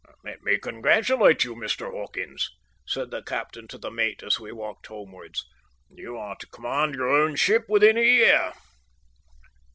"Let 0.23 0.41
me 0.41 0.57
congratulate 0.57 1.43
you, 1.43 1.53
Mr. 1.55 1.91
Hawkins," 1.91 2.49
said 2.87 3.11
the 3.11 3.21
captain 3.21 3.67
to 3.67 3.77
the 3.77 3.91
mate 3.91 4.23
as 4.23 4.39
we 4.39 4.51
walked 4.51 4.87
homewards. 4.87 5.45
"You 5.91 6.17
are 6.17 6.35
to 6.37 6.47
command 6.47 6.95
your 6.95 7.09
own 7.09 7.35
ship 7.35 7.65
within 7.69 7.97
the 7.97 8.03
year." 8.03 8.51